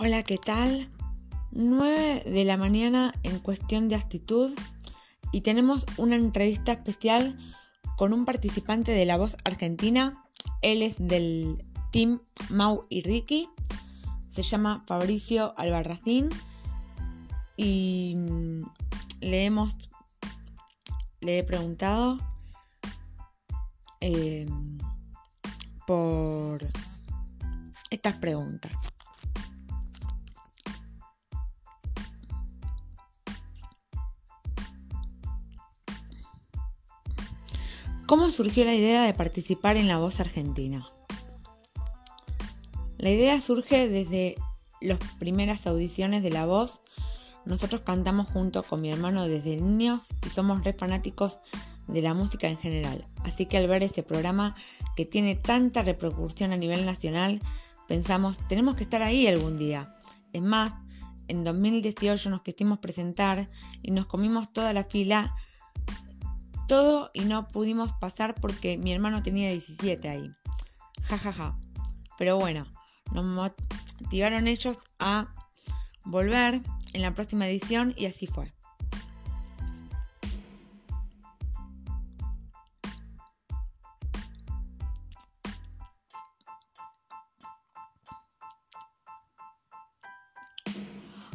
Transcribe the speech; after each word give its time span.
Hola, 0.00 0.22
¿qué 0.22 0.38
tal? 0.38 0.88
9 1.50 2.22
de 2.24 2.44
la 2.44 2.56
mañana 2.56 3.12
en 3.24 3.40
cuestión 3.40 3.88
de 3.88 3.96
actitud 3.96 4.56
y 5.32 5.40
tenemos 5.40 5.86
una 5.96 6.14
entrevista 6.14 6.70
especial 6.70 7.36
con 7.96 8.12
un 8.12 8.24
participante 8.24 8.92
de 8.92 9.04
La 9.06 9.16
Voz 9.16 9.36
Argentina. 9.42 10.24
Él 10.62 10.82
es 10.82 10.98
del 10.98 11.66
team 11.90 12.20
Mau 12.48 12.82
y 12.88 13.00
Ricky. 13.00 13.48
Se 14.30 14.44
llama 14.44 14.84
Fabricio 14.86 15.52
Albarracín 15.58 16.28
y 17.56 18.16
le 19.20 19.46
hemos 19.46 19.76
le 21.22 21.40
he 21.40 21.42
preguntado 21.42 22.18
eh, 24.00 24.46
por 25.88 26.60
estas 27.90 28.14
preguntas. 28.18 28.70
¿Cómo 38.08 38.30
surgió 38.30 38.64
la 38.64 38.74
idea 38.74 39.02
de 39.02 39.12
participar 39.12 39.76
en 39.76 39.86
La 39.86 39.98
Voz 39.98 40.18
Argentina? 40.18 40.90
La 42.96 43.10
idea 43.10 43.38
surge 43.38 43.86
desde 43.86 44.36
las 44.80 44.98
primeras 45.18 45.66
audiciones 45.66 46.22
de 46.22 46.30
La 46.30 46.46
Voz. 46.46 46.80
Nosotros 47.44 47.82
cantamos 47.82 48.26
junto 48.26 48.62
con 48.62 48.80
mi 48.80 48.90
hermano 48.90 49.28
desde 49.28 49.56
niños 49.56 50.06
y 50.24 50.30
somos 50.30 50.64
re 50.64 50.72
fanáticos 50.72 51.40
de 51.86 52.00
la 52.00 52.14
música 52.14 52.48
en 52.48 52.56
general. 52.56 53.06
Así 53.24 53.44
que 53.44 53.58
al 53.58 53.68
ver 53.68 53.82
ese 53.82 54.02
programa 54.02 54.56
que 54.96 55.04
tiene 55.04 55.34
tanta 55.34 55.82
repercusión 55.82 56.52
a 56.52 56.56
nivel 56.56 56.86
nacional, 56.86 57.42
pensamos, 57.88 58.38
tenemos 58.48 58.76
que 58.76 58.84
estar 58.84 59.02
ahí 59.02 59.26
algún 59.26 59.58
día. 59.58 59.94
Es 60.32 60.40
más, 60.40 60.72
en 61.28 61.44
2018 61.44 62.30
nos 62.30 62.40
quisimos 62.40 62.78
presentar 62.78 63.50
y 63.82 63.90
nos 63.90 64.06
comimos 64.06 64.50
toda 64.50 64.72
la 64.72 64.84
fila 64.84 65.36
todo 66.68 67.10
y 67.12 67.24
no 67.24 67.48
pudimos 67.48 67.92
pasar 67.94 68.36
porque 68.40 68.78
mi 68.78 68.92
hermano 68.92 69.22
tenía 69.22 69.50
17 69.50 70.08
ahí. 70.08 70.30
Ja, 71.02 71.18
ja, 71.18 71.32
ja. 71.32 71.58
Pero 72.16 72.36
bueno, 72.36 72.66
nos 73.12 73.24
motivaron 73.24 74.46
ellos 74.46 74.78
a 75.00 75.34
volver 76.04 76.60
en 76.92 77.02
la 77.02 77.14
próxima 77.14 77.48
edición 77.48 77.94
y 77.96 78.06
así 78.06 78.26
fue. 78.26 78.52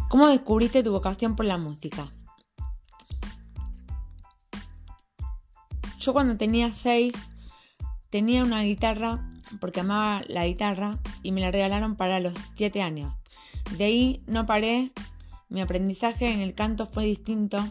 ¿Cómo 0.09 0.27
descubriste 0.27 0.83
tu 0.83 0.91
vocación 0.91 1.35
por 1.35 1.45
la 1.45 1.57
música? 1.57 2.13
Yo 6.03 6.11
cuando 6.11 6.35
tenía 6.35 6.69
6 6.69 7.13
tenía 8.09 8.43
una 8.43 8.63
guitarra 8.63 9.25
porque 9.61 9.79
amaba 9.79 10.21
la 10.27 10.45
guitarra 10.45 10.99
y 11.21 11.31
me 11.31 11.39
la 11.39 11.49
regalaron 11.49 11.95
para 11.95 12.19
los 12.19 12.33
7 12.55 12.81
años. 12.81 13.13
De 13.77 13.85
ahí 13.85 14.21
no 14.27 14.45
paré, 14.45 14.91
mi 15.47 15.61
aprendizaje 15.61 16.29
en 16.29 16.41
el 16.41 16.55
canto 16.55 16.87
fue 16.87 17.05
distinto. 17.05 17.65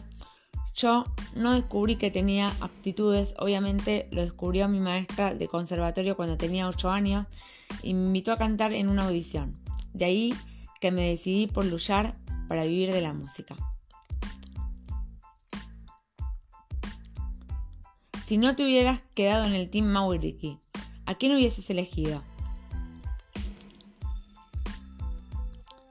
Yo 0.73 1.05
no 1.35 1.51
descubrí 1.51 1.97
que 1.97 2.09
tenía 2.09 2.51
aptitudes, 2.59 3.35
obviamente 3.37 4.07
lo 4.09 4.23
descubrió 4.23 4.67
mi 4.67 4.79
maestra 4.79 5.35
de 5.35 5.47
conservatorio 5.47 6.15
cuando 6.15 6.35
tenía 6.35 6.67
8 6.67 6.89
años 6.89 7.27
y 7.83 7.93
me 7.93 8.07
invitó 8.07 8.31
a 8.31 8.37
cantar 8.37 8.73
en 8.73 8.89
una 8.89 9.05
audición. 9.05 9.53
De 9.93 10.05
ahí 10.05 10.33
que 10.81 10.89
me 10.89 11.07
decidí 11.07 11.45
por 11.45 11.65
luchar 11.65 12.15
para 12.47 12.63
vivir 12.63 12.93
de 12.93 13.01
la 13.01 13.13
música. 13.13 13.55
Si 18.25 18.37
no 18.37 18.55
te 18.55 18.63
hubieras 18.63 19.01
quedado 19.13 19.45
en 19.45 19.53
el 19.53 19.69
Team 19.69 19.85
Mau 19.87 20.13
Ricky, 20.13 20.57
¿a 21.05 21.15
quién 21.15 21.33
hubieses 21.35 21.69
elegido? 21.69 22.23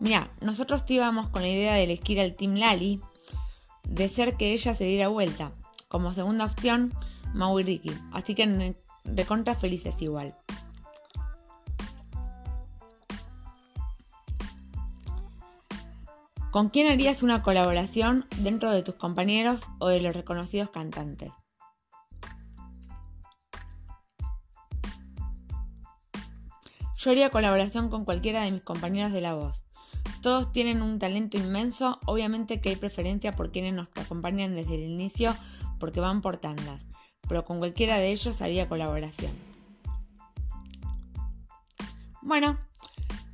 Mira, 0.00 0.32
nosotros 0.40 0.82
íbamos 0.88 1.28
con 1.28 1.42
la 1.42 1.48
idea 1.48 1.74
de 1.74 1.84
elegir 1.84 2.20
al 2.20 2.34
Team 2.34 2.54
Lali, 2.54 3.00
de 3.84 4.08
ser 4.08 4.36
que 4.36 4.52
ella 4.52 4.74
se 4.74 4.84
diera 4.84 5.08
vuelta. 5.08 5.52
Como 5.88 6.12
segunda 6.12 6.46
opción, 6.46 6.94
Mau 7.34 7.60
y 7.60 7.64
Ricky. 7.64 7.92
Así 8.12 8.34
que 8.34 8.74
de 9.04 9.24
contra 9.26 9.54
felices 9.54 10.00
igual. 10.00 10.34
¿Con 16.50 16.70
quién 16.70 16.90
harías 16.90 17.22
una 17.22 17.42
colaboración 17.42 18.26
dentro 18.38 18.70
de 18.70 18.82
tus 18.82 18.94
compañeros 18.94 19.62
o 19.78 19.88
de 19.88 20.00
los 20.00 20.16
reconocidos 20.16 20.70
cantantes? 20.70 21.30
Yo 27.02 27.10
haría 27.10 27.30
colaboración 27.30 27.88
con 27.88 28.04
cualquiera 28.04 28.44
de 28.44 28.52
mis 28.52 28.62
compañeros 28.62 29.10
de 29.10 29.20
la 29.20 29.34
voz. 29.34 29.64
Todos 30.20 30.52
tienen 30.52 30.82
un 30.82 31.00
talento 31.00 31.36
inmenso, 31.36 31.98
obviamente 32.06 32.60
que 32.60 32.68
hay 32.68 32.76
preferencia 32.76 33.32
por 33.32 33.50
quienes 33.50 33.74
nos 33.74 33.88
acompañan 33.96 34.54
desde 34.54 34.76
el 34.76 34.82
inicio 34.82 35.34
porque 35.80 35.98
van 35.98 36.20
por 36.20 36.36
tandas, 36.36 36.80
pero 37.28 37.44
con 37.44 37.58
cualquiera 37.58 37.96
de 37.96 38.12
ellos 38.12 38.40
haría 38.40 38.68
colaboración. 38.68 39.32
Bueno, 42.20 42.56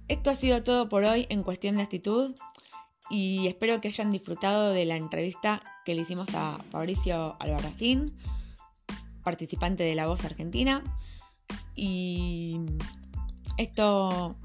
esto 0.08 0.30
ha 0.30 0.34
sido 0.34 0.62
todo 0.62 0.88
por 0.88 1.04
hoy 1.04 1.26
en 1.28 1.42
cuestión 1.42 1.76
de 1.76 1.82
actitud 1.82 2.34
y 3.10 3.48
espero 3.48 3.82
que 3.82 3.88
hayan 3.88 4.10
disfrutado 4.10 4.70
de 4.72 4.86
la 4.86 4.96
entrevista 4.96 5.62
que 5.84 5.94
le 5.94 6.02
hicimos 6.02 6.28
a 6.34 6.64
Fabricio 6.70 7.36
Albarracín, 7.38 8.16
participante 9.22 9.82
de 9.82 9.94
La 9.94 10.06
Voz 10.06 10.24
Argentina. 10.24 10.82
Y 11.74 12.60
esto 13.58 14.36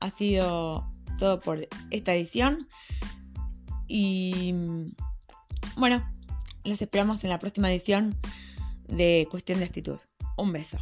ha 0.00 0.10
sido 0.10 0.90
todo 1.18 1.40
por 1.40 1.66
esta 1.90 2.14
edición. 2.14 2.68
Y 3.86 4.54
bueno, 5.76 6.06
los 6.64 6.82
esperamos 6.82 7.24
en 7.24 7.30
la 7.30 7.38
próxima 7.38 7.70
edición 7.72 8.16
de 8.88 9.26
Cuestión 9.30 9.60
de 9.60 9.64
Actitud. 9.64 9.98
Un 10.36 10.52
beso. 10.52 10.78